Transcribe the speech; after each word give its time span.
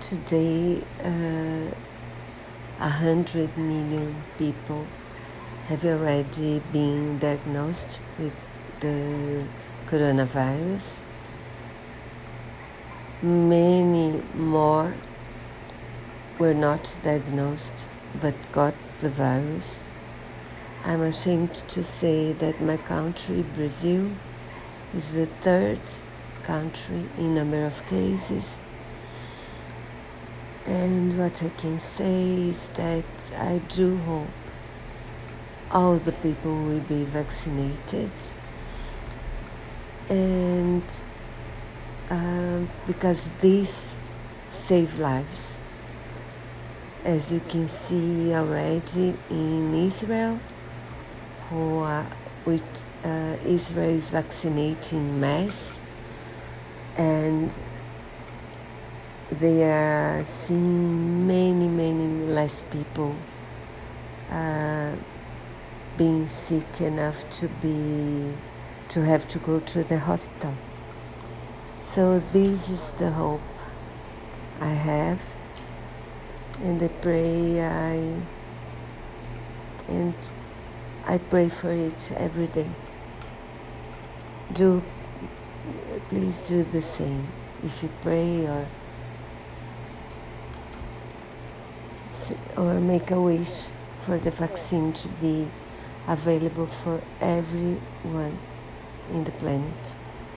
Today, 0.00 0.80
uh, 1.02 1.74
a 2.78 2.88
hundred 2.88 3.58
million 3.58 4.22
people 4.38 4.86
have 5.64 5.84
already 5.84 6.62
been 6.72 7.18
diagnosed 7.18 8.00
with 8.16 8.46
the 8.78 9.44
coronavirus. 9.86 11.00
Many 13.22 14.22
more 14.34 14.94
were 16.38 16.54
not 16.54 16.96
diagnosed 17.02 17.88
but 18.20 18.36
got 18.52 18.74
the 19.00 19.10
virus. 19.10 19.82
I'm 20.84 21.02
ashamed 21.02 21.54
to 21.54 21.82
say 21.82 22.32
that 22.34 22.62
my 22.62 22.76
country, 22.76 23.42
Brazil, 23.42 24.12
is 24.94 25.14
the 25.14 25.26
third 25.26 25.80
country 26.44 27.08
in 27.18 27.34
number 27.34 27.66
of 27.66 27.84
cases 27.86 28.62
and 30.68 31.18
what 31.18 31.42
I 31.42 31.48
can 31.48 31.78
say 31.78 32.48
is 32.48 32.68
that 32.74 33.32
I 33.36 33.58
do 33.68 33.96
hope 33.98 34.28
all 35.70 35.96
the 35.96 36.12
people 36.12 36.54
will 36.64 36.80
be 36.80 37.04
vaccinated. 37.04 38.12
And 40.08 40.84
uh, 42.10 42.60
because 42.86 43.28
this 43.40 43.98
save 44.50 44.98
lives. 44.98 45.60
As 47.04 47.32
you 47.32 47.40
can 47.48 47.68
see 47.68 48.34
already 48.34 49.16
in 49.30 49.74
Israel, 49.74 50.40
who 51.48 51.78
are, 51.78 52.06
which 52.44 52.62
uh, 53.04 53.36
Israel 53.44 53.90
is 53.90 54.10
vaccinating 54.10 55.20
mass, 55.20 55.80
and 56.96 57.58
they 59.30 59.62
are 59.70 60.24
seeing 60.24 61.26
many, 61.26 61.68
many 61.68 62.26
less 62.26 62.62
people 62.62 63.14
uh, 64.30 64.92
being 65.96 66.26
sick 66.26 66.80
enough 66.80 67.28
to 67.30 67.48
be 67.48 68.34
to 68.88 69.04
have 69.04 69.28
to 69.28 69.38
go 69.38 69.60
to 69.60 69.84
the 69.84 69.98
hospital. 69.98 70.54
So 71.78 72.18
this 72.18 72.70
is 72.70 72.92
the 72.92 73.10
hope 73.10 73.42
I 74.60 74.70
have, 74.70 75.20
and 76.62 76.82
I 76.82 76.88
pray 76.88 77.60
I 77.60 78.14
and 79.88 80.14
I 81.06 81.18
pray 81.18 81.48
for 81.48 81.70
it 81.70 82.12
every 82.16 82.46
day. 82.46 82.70
Do 84.54 84.82
please 86.08 86.48
do 86.48 86.64
the 86.64 86.80
same 86.80 87.28
if 87.62 87.82
you 87.82 87.90
pray 88.00 88.46
or 88.46 88.66
or 92.56 92.80
make 92.80 93.10
a 93.10 93.20
wish 93.20 93.68
for 94.00 94.18
the 94.18 94.30
vaccine 94.30 94.92
to 94.92 95.08
be 95.20 95.48
available 96.06 96.66
for 96.66 97.02
everyone 97.20 98.38
in 99.12 99.24
the 99.24 99.32
planet. 99.32 99.96